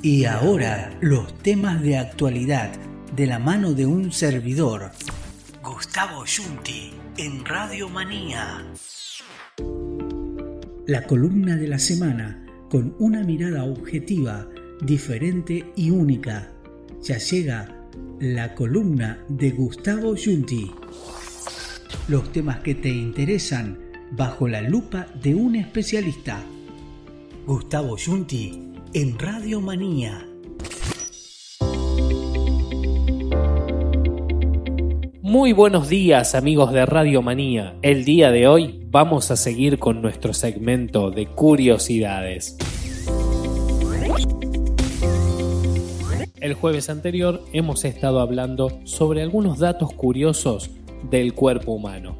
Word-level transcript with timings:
Y 0.00 0.26
ahora 0.26 0.96
los 1.00 1.36
temas 1.38 1.82
de 1.82 1.96
actualidad 1.96 2.70
de 3.16 3.26
la 3.26 3.40
mano 3.40 3.72
de 3.72 3.84
un 3.84 4.12
servidor, 4.12 4.92
Gustavo 5.60 6.24
Yunti, 6.24 6.92
en 7.16 7.44
Radio 7.44 7.88
Manía. 7.88 8.64
La 10.86 11.02
columna 11.02 11.56
de 11.56 11.66
la 11.66 11.80
semana 11.80 12.46
con 12.70 12.94
una 13.00 13.24
mirada 13.24 13.64
objetiva, 13.64 14.46
diferente 14.80 15.72
y 15.74 15.90
única. 15.90 16.48
Ya 17.02 17.18
llega 17.18 17.68
la 18.20 18.54
columna 18.54 19.18
de 19.28 19.50
Gustavo 19.50 20.14
Yunti. 20.14 20.70
Los 22.06 22.30
temas 22.30 22.60
que 22.60 22.76
te 22.76 22.88
interesan 22.88 23.76
bajo 24.12 24.46
la 24.46 24.60
lupa 24.60 25.08
de 25.20 25.34
un 25.34 25.56
especialista. 25.56 26.40
Gustavo 27.46 27.96
Yunti 27.96 28.67
en 28.94 29.18
Radio 29.18 29.60
Manía. 29.60 30.26
Muy 35.20 35.52
buenos 35.52 35.88
días 35.88 36.34
amigos 36.34 36.72
de 36.72 36.86
Radio 36.86 37.20
Manía. 37.20 37.76
El 37.82 38.04
día 38.04 38.30
de 38.30 38.48
hoy 38.48 38.80
vamos 38.86 39.30
a 39.30 39.36
seguir 39.36 39.78
con 39.78 40.00
nuestro 40.00 40.32
segmento 40.32 41.10
de 41.10 41.26
curiosidades. 41.26 42.56
El 46.40 46.54
jueves 46.54 46.88
anterior 46.88 47.44
hemos 47.52 47.84
estado 47.84 48.20
hablando 48.20 48.80
sobre 48.84 49.20
algunos 49.22 49.58
datos 49.58 49.92
curiosos 49.92 50.70
del 51.10 51.34
cuerpo 51.34 51.72
humano, 51.72 52.18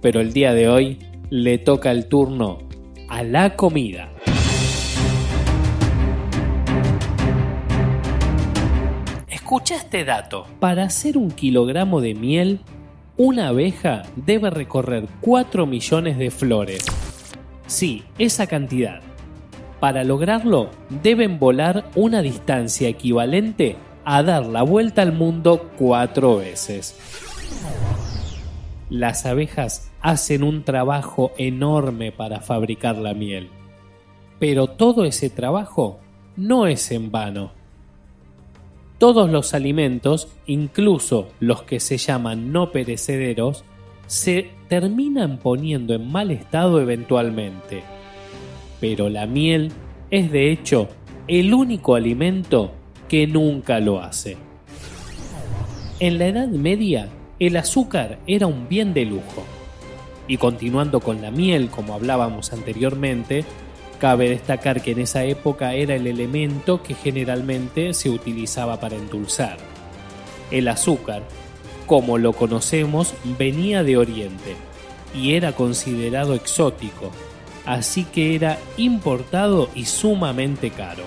pero 0.00 0.20
el 0.20 0.32
día 0.32 0.54
de 0.54 0.68
hoy 0.68 0.98
le 1.28 1.58
toca 1.58 1.90
el 1.90 2.06
turno 2.06 2.60
a 3.08 3.22
la 3.22 3.56
comida. 3.56 4.10
Escucha 9.48 9.76
este 9.76 10.04
dato. 10.04 10.46
Para 10.60 10.82
hacer 10.82 11.16
un 11.16 11.30
kilogramo 11.30 12.02
de 12.02 12.12
miel, 12.12 12.60
una 13.16 13.48
abeja 13.48 14.02
debe 14.14 14.50
recorrer 14.50 15.08
4 15.22 15.64
millones 15.64 16.18
de 16.18 16.30
flores. 16.30 16.84
Sí, 17.66 18.04
esa 18.18 18.46
cantidad. 18.46 19.00
Para 19.80 20.04
lograrlo, 20.04 20.68
deben 21.02 21.38
volar 21.38 21.88
una 21.94 22.20
distancia 22.20 22.90
equivalente 22.90 23.76
a 24.04 24.22
dar 24.22 24.44
la 24.44 24.62
vuelta 24.62 25.00
al 25.00 25.12
mundo 25.12 25.70
cuatro 25.78 26.36
veces. 26.36 26.94
Las 28.90 29.24
abejas 29.24 29.90
hacen 30.02 30.42
un 30.42 30.62
trabajo 30.62 31.32
enorme 31.38 32.12
para 32.12 32.42
fabricar 32.42 32.98
la 32.98 33.14
miel. 33.14 33.48
Pero 34.38 34.66
todo 34.66 35.06
ese 35.06 35.30
trabajo 35.30 36.00
no 36.36 36.66
es 36.66 36.90
en 36.90 37.10
vano 37.10 37.57
todos 38.98 39.30
los 39.30 39.54
alimentos, 39.54 40.28
incluso 40.46 41.28
los 41.40 41.62
que 41.62 41.80
se 41.80 41.98
llaman 41.98 42.52
no 42.52 42.72
perecederos, 42.72 43.64
se 44.06 44.50
terminan 44.68 45.38
poniendo 45.38 45.94
en 45.94 46.10
mal 46.10 46.30
estado 46.30 46.80
eventualmente. 46.80 47.82
Pero 48.80 49.08
la 49.08 49.26
miel 49.26 49.72
es 50.10 50.30
de 50.32 50.50
hecho 50.50 50.88
el 51.28 51.54
único 51.54 51.94
alimento 51.94 52.72
que 53.08 53.26
nunca 53.26 53.80
lo 53.80 54.00
hace. 54.00 54.36
En 56.00 56.18
la 56.18 56.26
Edad 56.26 56.48
Media, 56.48 57.08
el 57.38 57.56
azúcar 57.56 58.18
era 58.26 58.46
un 58.46 58.68
bien 58.68 58.94
de 58.94 59.04
lujo. 59.04 59.44
Y 60.26 60.36
continuando 60.36 61.00
con 61.00 61.22
la 61.22 61.30
miel, 61.30 61.70
como 61.70 61.94
hablábamos 61.94 62.52
anteriormente, 62.52 63.44
Cabe 63.98 64.28
destacar 64.28 64.80
que 64.80 64.92
en 64.92 65.00
esa 65.00 65.24
época 65.24 65.74
era 65.74 65.96
el 65.96 66.06
elemento 66.06 66.82
que 66.84 66.94
generalmente 66.94 67.94
se 67.94 68.10
utilizaba 68.10 68.78
para 68.78 68.94
endulzar. 68.94 69.56
El 70.52 70.68
azúcar, 70.68 71.24
como 71.86 72.16
lo 72.16 72.32
conocemos, 72.32 73.14
venía 73.38 73.82
de 73.82 73.96
Oriente 73.96 74.54
y 75.12 75.34
era 75.34 75.52
considerado 75.52 76.34
exótico, 76.34 77.10
así 77.66 78.04
que 78.04 78.36
era 78.36 78.58
importado 78.76 79.68
y 79.74 79.86
sumamente 79.86 80.70
caro. 80.70 81.02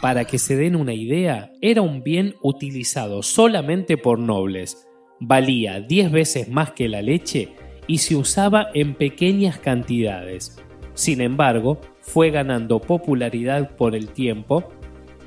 Para 0.00 0.24
que 0.24 0.38
se 0.38 0.56
den 0.56 0.74
una 0.74 0.94
idea, 0.94 1.52
era 1.60 1.82
un 1.82 2.02
bien 2.02 2.34
utilizado 2.40 3.22
solamente 3.22 3.98
por 3.98 4.18
nobles, 4.18 4.88
valía 5.20 5.80
10 5.80 6.12
veces 6.12 6.48
más 6.48 6.70
que 6.70 6.88
la 6.88 7.02
leche 7.02 7.50
y 7.86 7.98
se 7.98 8.16
usaba 8.16 8.68
en 8.72 8.94
pequeñas 8.94 9.58
cantidades 9.58 10.62
sin 10.96 11.20
embargo, 11.20 11.78
fue 12.00 12.30
ganando 12.30 12.80
popularidad 12.80 13.76
por 13.76 13.94
el 13.94 14.08
tiempo, 14.08 14.64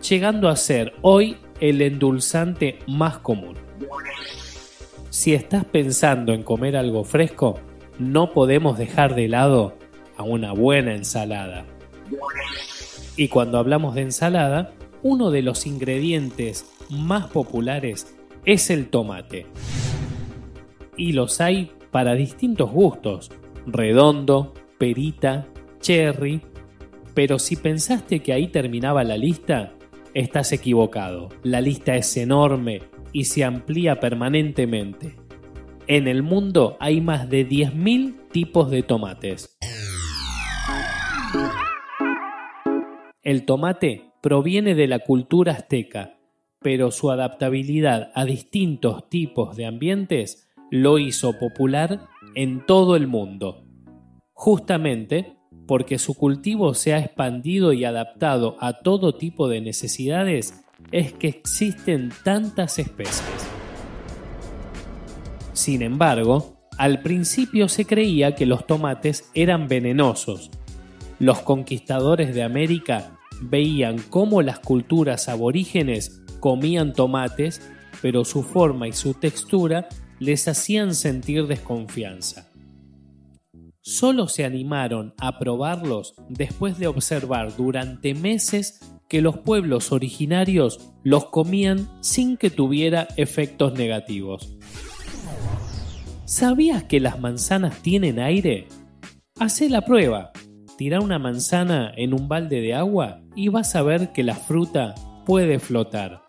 llegando 0.01 0.49
a 0.49 0.55
ser 0.55 0.93
hoy 1.03 1.37
el 1.59 1.83
endulzante 1.83 2.79
más 2.87 3.19
común. 3.19 3.55
Si 5.11 5.35
estás 5.35 5.65
pensando 5.65 6.33
en 6.33 6.41
comer 6.41 6.75
algo 6.75 7.03
fresco, 7.03 7.59
no 7.99 8.33
podemos 8.33 8.79
dejar 8.79 9.13
de 9.13 9.27
lado 9.27 9.77
a 10.17 10.23
una 10.23 10.53
buena 10.53 10.95
ensalada. 10.95 11.65
Y 13.15 13.27
cuando 13.27 13.59
hablamos 13.59 13.93
de 13.93 14.01
ensalada, 14.01 14.73
uno 15.03 15.29
de 15.29 15.43
los 15.43 15.67
ingredientes 15.67 16.65
más 16.89 17.27
populares 17.27 18.17
es 18.43 18.71
el 18.71 18.89
tomate. 18.89 19.45
Y 20.97 21.11
los 21.11 21.41
hay 21.41 21.71
para 21.91 22.15
distintos 22.15 22.71
gustos, 22.71 23.29
redondo, 23.67 24.55
perita, 24.79 25.45
cherry, 25.79 26.41
pero 27.13 27.39
si 27.39 27.55
pensaste 27.55 28.21
que 28.21 28.33
ahí 28.33 28.47
terminaba 28.47 29.03
la 29.03 29.17
lista, 29.17 29.73
estás 30.13 30.51
equivocado. 30.51 31.29
La 31.43 31.61
lista 31.61 31.95
es 31.95 32.15
enorme 32.17 32.81
y 33.11 33.25
se 33.25 33.43
amplía 33.43 33.99
permanentemente. 33.99 35.15
En 35.87 36.07
el 36.07 36.21
mundo 36.23 36.77
hay 36.79 37.01
más 37.01 37.29
de 37.29 37.47
10.000 37.47 38.29
tipos 38.31 38.69
de 38.69 38.83
tomates. 38.83 39.57
El 43.23 43.45
tomate 43.45 44.11
proviene 44.21 44.75
de 44.75 44.87
la 44.87 44.99
cultura 44.99 45.53
azteca, 45.53 46.19
pero 46.61 46.91
su 46.91 47.09
adaptabilidad 47.09 48.11
a 48.15 48.25
distintos 48.25 49.09
tipos 49.09 49.55
de 49.55 49.65
ambientes 49.65 50.49
lo 50.71 50.99
hizo 50.99 51.37
popular 51.39 52.07
en 52.35 52.65
todo 52.65 52.95
el 52.95 53.07
mundo. 53.07 53.65
Justamente 54.33 55.38
porque 55.69 55.99
su 55.99 56.15
cultivo 56.15 56.73
se 56.73 56.95
ha 56.95 56.97
expandido 56.97 57.73
y 57.73 57.85
adaptado 57.85 58.57
a 58.59 58.79
todo 58.79 59.13
tipo 59.13 59.47
de 59.47 59.61
necesidades, 59.61 60.63
es 60.91 61.13
que 61.13 61.27
existen 61.27 62.11
tantas 62.23 62.79
especies. 62.79 63.21
Sin 65.53 65.83
embargo, 65.83 66.57
al 66.79 67.03
principio 67.03 67.69
se 67.69 67.85
creía 67.85 68.33
que 68.33 68.47
los 68.47 68.65
tomates 68.65 69.29
eran 69.35 69.67
venenosos. 69.67 70.49
Los 71.19 71.41
conquistadores 71.41 72.33
de 72.33 72.41
América 72.41 73.19
veían 73.39 73.97
cómo 74.09 74.41
las 74.41 74.57
culturas 74.57 75.29
aborígenes 75.29 76.23
comían 76.39 76.93
tomates, 76.93 77.61
pero 78.01 78.25
su 78.25 78.41
forma 78.41 78.87
y 78.87 78.93
su 78.93 79.13
textura 79.13 79.87
les 80.17 80.47
hacían 80.47 80.95
sentir 80.95 81.45
desconfianza 81.45 82.48
solo 83.89 84.27
se 84.27 84.45
animaron 84.45 85.15
a 85.17 85.39
probarlos 85.39 86.13
después 86.29 86.77
de 86.77 86.85
observar 86.85 87.55
durante 87.57 88.13
meses 88.13 88.79
que 89.07 89.19
los 89.19 89.39
pueblos 89.39 89.91
originarios 89.91 90.91
los 91.03 91.25
comían 91.25 91.89
sin 91.99 92.37
que 92.37 92.51
tuviera 92.51 93.07
efectos 93.17 93.73
negativos. 93.73 94.55
¿Sabías 96.25 96.83
que 96.83 96.99
las 96.99 97.19
manzanas 97.19 97.81
tienen 97.81 98.19
aire? 98.19 98.67
Hacé 99.39 99.69
la 99.69 99.81
prueba. 99.81 100.31
Tira 100.77 101.01
una 101.01 101.17
manzana 101.17 101.91
en 101.97 102.13
un 102.13 102.27
balde 102.27 102.61
de 102.61 102.75
agua 102.75 103.21
y 103.35 103.47
vas 103.47 103.75
a 103.75 103.81
ver 103.81 104.11
que 104.11 104.23
la 104.23 104.35
fruta 104.35 104.93
puede 105.25 105.57
flotar. 105.57 106.21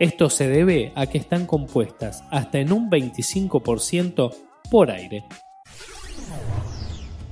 Esto 0.00 0.30
se 0.30 0.48
debe 0.48 0.92
a 0.96 1.06
que 1.06 1.18
están 1.18 1.46
compuestas 1.46 2.24
hasta 2.30 2.58
en 2.58 2.72
un 2.72 2.90
25% 2.90 4.34
por 4.68 4.90
aire. 4.90 5.24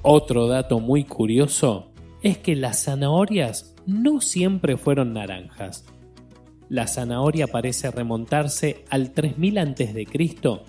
Otro 0.08 0.46
dato 0.46 0.78
muy 0.78 1.02
curioso 1.02 1.90
es 2.22 2.38
que 2.38 2.54
las 2.54 2.84
zanahorias 2.84 3.74
no 3.86 4.20
siempre 4.20 4.76
fueron 4.76 5.12
naranjas. 5.14 5.84
La 6.68 6.86
zanahoria 6.86 7.48
parece 7.48 7.90
remontarse 7.90 8.84
al 8.88 9.10
3000 9.10 9.58
a.C. 9.58 10.06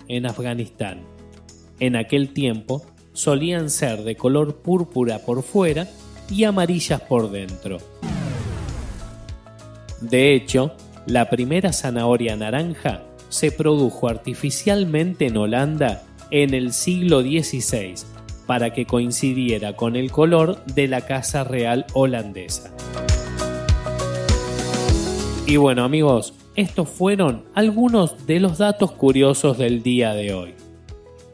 en 0.08 0.26
Afganistán. 0.26 1.02
En 1.78 1.94
aquel 1.94 2.32
tiempo 2.32 2.82
solían 3.12 3.70
ser 3.70 4.02
de 4.02 4.16
color 4.16 4.56
púrpura 4.56 5.20
por 5.20 5.44
fuera 5.44 5.86
y 6.28 6.42
amarillas 6.42 7.02
por 7.02 7.30
dentro. 7.30 7.78
De 10.00 10.34
hecho, 10.34 10.72
la 11.06 11.30
primera 11.30 11.72
zanahoria 11.72 12.34
naranja 12.34 13.04
se 13.28 13.52
produjo 13.52 14.08
artificialmente 14.08 15.26
en 15.26 15.36
Holanda 15.36 16.02
en 16.32 16.54
el 16.54 16.72
siglo 16.72 17.20
XVI 17.20 18.17
para 18.48 18.72
que 18.72 18.86
coincidiera 18.86 19.76
con 19.76 19.94
el 19.94 20.10
color 20.10 20.64
de 20.64 20.88
la 20.88 21.02
Casa 21.02 21.44
Real 21.44 21.84
holandesa. 21.92 22.74
Y 25.46 25.58
bueno 25.58 25.84
amigos, 25.84 26.32
estos 26.56 26.88
fueron 26.88 27.44
algunos 27.54 28.26
de 28.26 28.40
los 28.40 28.56
datos 28.56 28.92
curiosos 28.92 29.58
del 29.58 29.82
día 29.82 30.14
de 30.14 30.32
hoy. 30.32 30.54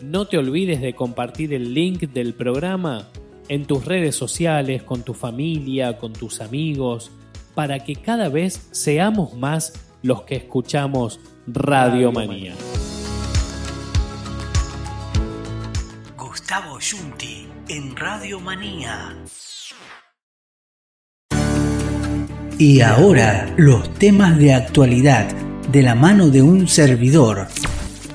No 0.00 0.26
te 0.26 0.38
olvides 0.38 0.80
de 0.80 0.96
compartir 0.96 1.54
el 1.54 1.72
link 1.72 2.00
del 2.00 2.34
programa 2.34 3.08
en 3.48 3.64
tus 3.64 3.84
redes 3.84 4.16
sociales, 4.16 4.82
con 4.82 5.04
tu 5.04 5.14
familia, 5.14 5.98
con 5.98 6.12
tus 6.12 6.40
amigos, 6.40 7.12
para 7.54 7.84
que 7.84 7.94
cada 7.94 8.28
vez 8.28 8.68
seamos 8.72 9.34
más 9.34 9.72
los 10.02 10.22
que 10.22 10.34
escuchamos 10.34 11.20
Radio 11.46 12.10
Manía. 12.10 12.54
Gustavo 16.54 16.78
Yunti 16.78 17.48
en 17.66 17.96
Radio 17.96 18.38
Manía. 18.38 19.12
Y 22.58 22.80
ahora 22.80 23.52
los 23.56 23.92
temas 23.94 24.38
de 24.38 24.54
actualidad 24.54 25.26
de 25.72 25.82
la 25.82 25.96
mano 25.96 26.28
de 26.28 26.42
un 26.42 26.68
servidor, 26.68 27.48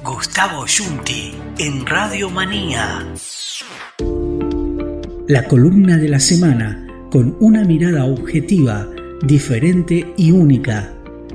Gustavo 0.06 0.65
Yunti, 0.68 1.33
en 1.57 1.86
Radio 1.86 2.30
Manía. 2.30 3.06
La 5.27 5.44
columna 5.44 5.97
de 5.97 6.07
la 6.07 6.21
semana 6.21 6.88
con 7.12 7.36
una 7.41 7.65
mirada 7.65 8.06
objetiva, 8.06 8.88
diferente 9.21 10.13
y 10.15 10.31
única. 10.31 10.94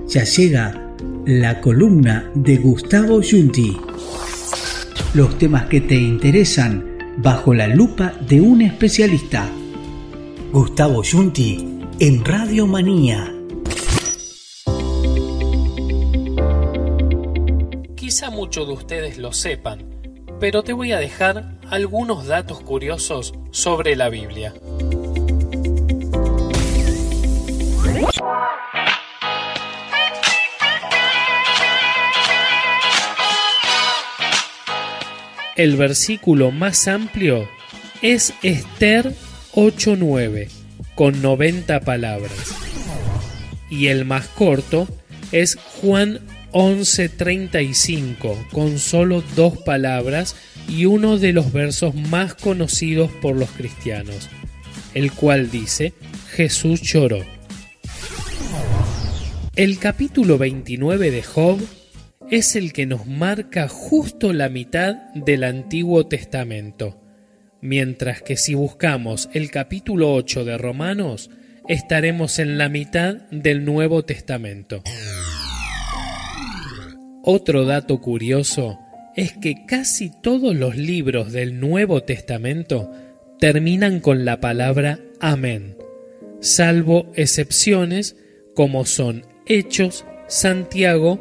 Ya 0.09 0.25
llega 0.25 0.95
la 1.27 1.61
columna 1.61 2.31
de 2.35 2.57
Gustavo 2.57 3.21
Yunti. 3.21 3.77
Los 5.13 5.37
temas 5.37 5.67
que 5.67 5.83
te 5.83 5.97
interesan 5.97 6.94
bajo 7.17 7.55
la 7.55 7.67
lupa 7.67 8.13
de 8.29 8.41
un 8.41 8.63
especialista. 8.63 9.49
Gustavo 10.53 11.03
Yunti 11.03 11.81
en 11.99 12.25
Radio 12.25 12.67
Manía. 12.67 13.33
Quizá 17.97 18.31
muchos 18.31 18.67
de 18.67 18.73
ustedes 18.73 19.19
lo 19.19 19.33
sepan, 19.33 19.85
pero 20.41 20.63
te 20.63 20.73
voy 20.73 20.93
a 20.93 20.99
dejar 20.99 21.59
algunos 21.71 22.27
datos 22.27 22.61
curiosos 22.61 23.35
sobre 23.51 23.97
la 23.97 24.09
Biblia. 24.09 24.55
El 35.57 35.77
versículo 35.77 36.51
más 36.51 36.89
amplio 36.89 37.49
es 38.03 38.35
Esther 38.43 39.15
8.9 39.53 40.49
con 40.97 41.23
90 41.23 41.81
palabras. 41.81 42.55
Y 43.71 43.87
el 43.87 44.05
más 44.05 44.27
corto 44.27 44.89
es 45.31 45.57
Juan 45.81 46.21
11:35 46.51 48.49
con 48.51 48.81
solo 48.81 49.23
dos 49.37 49.59
palabras 49.59 50.35
y 50.69 50.87
uno 50.87 51.19
de 51.19 51.33
los 51.33 51.53
versos 51.53 51.95
más 51.95 52.35
conocidos 52.35 53.11
por 53.23 53.37
los 53.37 53.51
cristianos, 53.51 54.29
el 54.95 55.13
cual 55.13 55.53
dice, 55.53 55.93
Jesús 56.33 56.81
lloró. 56.83 57.25
El 59.55 59.79
capítulo 59.79 60.37
29 60.37 61.13
de 61.13 61.23
Job 61.23 61.61
es 62.31 62.57
el 62.57 62.73
que 62.73 62.87
nos 62.87 63.07
marca 63.07 63.69
justo 63.69 64.33
la 64.33 64.49
mitad 64.49 64.95
del 65.15 65.45
Antiguo 65.45 66.07
Testamento 66.07 67.01
mientras 67.65 68.21
que 68.21 68.37
si 68.37 68.53
buscamos 68.53 69.31
el 69.33 69.51
capítulo 69.51 70.13
8 70.13 70.45
de 70.45 70.59
Romanos, 70.59 71.31
estaremos 71.67 72.39
en 72.39 72.59
la 72.59 72.69
mitad 72.69 73.15
del 73.31 73.65
Nuevo 73.65 74.05
Testamento. 74.05 74.83
Otro 77.23 77.65
dato 77.65 78.03
curioso 78.03 78.79
es 79.17 79.33
que 79.33 79.65
casi 79.65 80.13
todos 80.21 80.55
los 80.55 80.77
libros 80.77 81.33
del 81.33 81.59
Nuevo 81.59 82.03
Testamento 82.03 82.93
terminan 83.41 84.01
con 84.01 84.27
la 84.27 84.41
palabra 84.41 85.01
amén, 85.19 85.79
salvo 86.41 87.11
excepciones 87.15 88.15
como 88.55 88.85
son 88.85 89.25
Hechos, 89.47 90.05
Santiago 90.29 91.19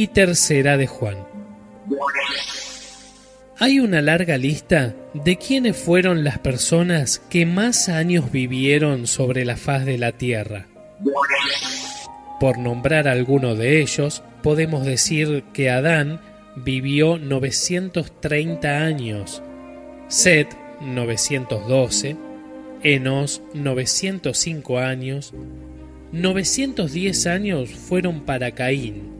y 0.00 0.06
Tercera 0.06 0.78
de 0.78 0.86
Juan. 0.86 1.18
Hay 3.58 3.80
una 3.80 4.00
larga 4.00 4.38
lista 4.38 4.94
de 5.12 5.36
quiénes 5.36 5.76
fueron 5.76 6.24
las 6.24 6.38
personas 6.38 7.18
que 7.18 7.44
más 7.44 7.90
años 7.90 8.32
vivieron 8.32 9.06
sobre 9.06 9.44
la 9.44 9.58
faz 9.58 9.84
de 9.84 9.98
la 9.98 10.12
Tierra. 10.12 10.68
Por 12.40 12.56
nombrar 12.56 13.08
alguno 13.08 13.54
de 13.54 13.82
ellos, 13.82 14.22
podemos 14.42 14.86
decir 14.86 15.44
que 15.52 15.68
Adán 15.68 16.22
vivió 16.56 17.18
930 17.18 18.78
años, 18.78 19.42
Set 20.08 20.48
912, 20.80 22.16
Enos 22.82 23.42
905 23.52 24.78
años, 24.78 25.34
910 26.12 27.26
años 27.26 27.68
fueron 27.68 28.22
para 28.22 28.52
Caín, 28.52 29.19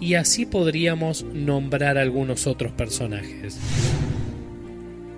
y 0.00 0.14
así 0.14 0.46
podríamos 0.46 1.24
nombrar 1.24 1.98
algunos 1.98 2.46
otros 2.46 2.72
personajes. 2.72 3.58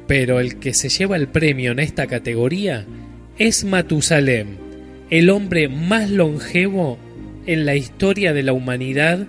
Pero 0.07 0.41
el 0.41 0.59
que 0.59 0.75
se 0.75 0.89
lleva 0.89 1.17
el 1.17 1.29
premio 1.29 1.73
en 1.73 1.81
esta 1.81 2.07
categoría 2.07 2.87
es 3.39 3.65
Matusalem, 3.65 4.57
el 5.11 5.31
hombre 5.31 5.69
más 5.69 6.11
longevo 6.11 6.99
en 7.47 7.67
la 7.67 7.77
historia 7.77 8.33
de 8.33 8.43
la 8.43 8.53
humanidad, 8.53 9.27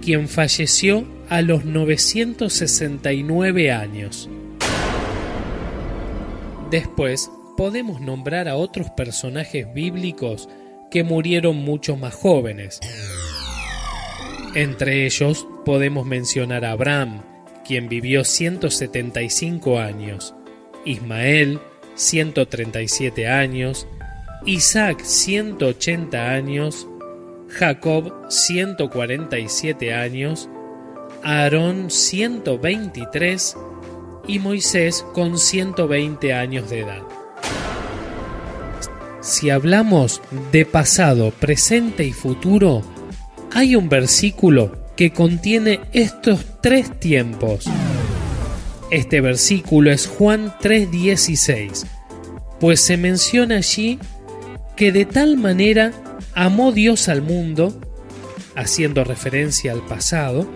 quien 0.00 0.28
falleció 0.28 1.06
a 1.28 1.42
los 1.42 1.64
969 1.64 3.72
años. 3.72 4.28
Después 6.70 7.30
podemos 7.56 8.00
nombrar 8.00 8.48
a 8.48 8.56
otros 8.56 8.90
personajes 8.90 9.72
bíblicos 9.72 10.48
que 10.90 11.04
murieron 11.04 11.56
mucho 11.56 11.96
más 11.96 12.14
jóvenes, 12.14 12.80
entre 14.54 15.06
ellos 15.06 15.46
podemos 15.64 16.06
mencionar 16.06 16.64
a 16.64 16.72
Abraham, 16.72 17.22
quien 17.66 17.88
vivió 17.88 18.24
175 18.24 19.78
años, 19.78 20.34
Ismael 20.84 21.60
137 21.94 23.28
años, 23.28 23.86
Isaac 24.44 25.00
180 25.02 26.30
años, 26.30 26.88
Jacob 27.48 28.12
147 28.28 29.94
años, 29.94 30.48
Aarón 31.22 31.90
123 31.90 33.56
y 34.26 34.38
Moisés 34.38 35.04
con 35.12 35.38
120 35.38 36.32
años 36.32 36.70
de 36.70 36.80
edad. 36.80 37.02
Si 39.20 39.50
hablamos 39.50 40.20
de 40.50 40.66
pasado, 40.66 41.30
presente 41.30 42.04
y 42.04 42.12
futuro, 42.12 42.82
hay 43.54 43.76
un 43.76 43.88
versículo 43.88 44.72
que 44.96 45.12
contiene 45.12 45.80
estos 45.92 46.44
tres 46.62 46.98
tiempos. 46.98 47.66
Este 48.90 49.20
versículo 49.20 49.90
es 49.90 50.06
Juan 50.06 50.54
3:16, 50.60 51.86
pues 52.60 52.80
se 52.80 52.96
menciona 52.96 53.56
allí 53.56 53.98
que 54.76 54.92
de 54.92 55.04
tal 55.04 55.36
manera 55.36 55.92
amó 56.34 56.72
Dios 56.72 57.08
al 57.08 57.22
mundo, 57.22 57.78
haciendo 58.54 59.04
referencia 59.04 59.72
al 59.72 59.84
pasado, 59.84 60.46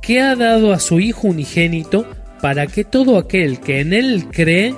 que 0.00 0.20
ha 0.20 0.36
dado 0.36 0.72
a 0.72 0.80
su 0.80 1.00
Hijo 1.00 1.28
unigénito 1.28 2.06
para 2.40 2.66
que 2.66 2.84
todo 2.84 3.18
aquel 3.18 3.60
que 3.60 3.80
en 3.80 3.92
Él 3.92 4.26
cree, 4.30 4.74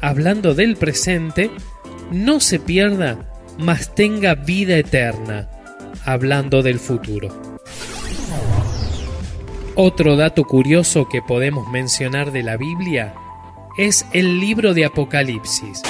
hablando 0.00 0.54
del 0.54 0.76
presente, 0.76 1.50
no 2.10 2.40
se 2.40 2.58
pierda, 2.58 3.32
mas 3.58 3.94
tenga 3.94 4.34
vida 4.34 4.76
eterna 4.76 5.48
hablando 6.04 6.62
del 6.62 6.78
futuro. 6.78 7.28
Otro 9.74 10.16
dato 10.16 10.44
curioso 10.44 11.08
que 11.08 11.22
podemos 11.22 11.68
mencionar 11.68 12.32
de 12.32 12.42
la 12.42 12.56
Biblia 12.56 13.14
es 13.78 14.04
el 14.12 14.40
libro 14.40 14.74
de 14.74 14.84
Apocalipsis. 14.84 15.82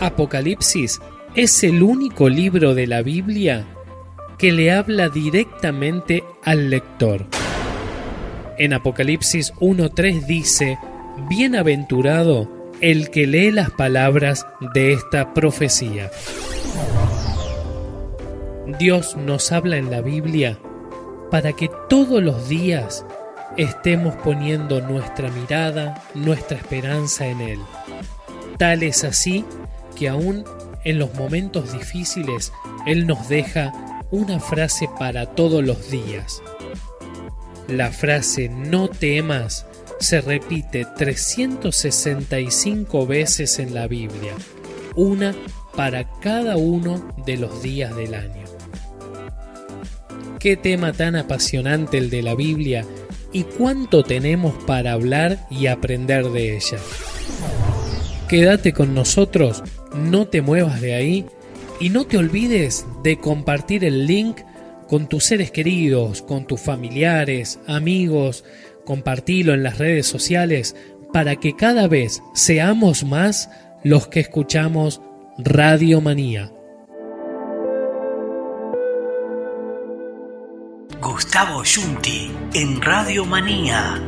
Apocalipsis 0.00 1.00
es 1.34 1.62
el 1.62 1.82
único 1.82 2.28
libro 2.28 2.74
de 2.74 2.86
la 2.86 3.02
Biblia 3.02 3.66
que 4.38 4.52
le 4.52 4.72
habla 4.72 5.08
directamente 5.08 6.24
al 6.44 6.70
lector. 6.70 7.26
En 8.58 8.72
Apocalipsis 8.72 9.52
1.3 9.54 10.26
dice, 10.26 10.78
Bienaventurado 11.28 12.60
el 12.80 13.10
que 13.10 13.26
lee 13.26 13.50
las 13.50 13.70
palabras 13.70 14.46
de 14.74 14.92
esta 14.92 15.34
profecía. 15.34 16.10
Dios 18.78 19.16
nos 19.16 19.52
habla 19.52 19.76
en 19.76 19.90
la 19.90 20.00
Biblia 20.00 20.58
para 21.30 21.52
que 21.52 21.70
todos 21.88 22.22
los 22.22 22.48
días 22.48 23.04
estemos 23.56 24.14
poniendo 24.16 24.80
nuestra 24.80 25.30
mirada, 25.30 26.02
nuestra 26.14 26.56
esperanza 26.56 27.26
en 27.26 27.40
Él. 27.40 27.58
Tal 28.58 28.82
es 28.82 29.04
así 29.04 29.44
que 29.96 30.08
aún 30.08 30.44
en 30.84 30.98
los 30.98 31.14
momentos 31.14 31.72
difíciles 31.72 32.52
Él 32.86 33.06
nos 33.06 33.28
deja 33.28 33.72
una 34.10 34.40
frase 34.40 34.88
para 34.98 35.26
todos 35.26 35.64
los 35.64 35.90
días. 35.90 36.42
La 37.68 37.90
frase 37.90 38.48
no 38.48 38.88
temas 38.88 39.66
se 40.00 40.20
repite 40.20 40.86
365 40.96 43.06
veces 43.06 43.58
en 43.58 43.74
la 43.74 43.86
Biblia, 43.86 44.34
una 44.96 45.34
para 45.76 46.08
cada 46.20 46.56
uno 46.56 47.12
de 47.24 47.36
los 47.36 47.62
días 47.62 47.94
del 47.94 48.14
año. 48.14 48.59
Qué 50.40 50.56
tema 50.56 50.94
tan 50.94 51.16
apasionante 51.16 51.98
el 51.98 52.08
de 52.08 52.22
la 52.22 52.34
Biblia 52.34 52.86
y 53.30 53.42
cuánto 53.42 54.02
tenemos 54.02 54.54
para 54.64 54.92
hablar 54.92 55.46
y 55.50 55.66
aprender 55.66 56.30
de 56.30 56.56
ella. 56.56 56.78
Quédate 58.26 58.72
con 58.72 58.94
nosotros, 58.94 59.62
no 59.94 60.28
te 60.28 60.40
muevas 60.40 60.80
de 60.80 60.94
ahí 60.94 61.26
y 61.78 61.90
no 61.90 62.06
te 62.06 62.16
olvides 62.16 62.86
de 63.02 63.20
compartir 63.20 63.84
el 63.84 64.06
link 64.06 64.38
con 64.88 65.10
tus 65.10 65.24
seres 65.24 65.50
queridos, 65.50 66.22
con 66.22 66.46
tus 66.46 66.58
familiares, 66.58 67.58
amigos, 67.66 68.42
compartilo 68.86 69.52
en 69.52 69.62
las 69.62 69.76
redes 69.76 70.06
sociales 70.06 70.74
para 71.12 71.36
que 71.36 71.54
cada 71.54 71.86
vez 71.86 72.22
seamos 72.32 73.04
más 73.04 73.50
los 73.84 74.08
que 74.08 74.20
escuchamos 74.20 75.02
Radio 75.36 76.00
Manía. 76.00 76.50
Gustavo 81.30 81.62
Yunti 81.62 82.28
en 82.54 82.82
Radio 82.82 83.24
Manía. 83.24 84.00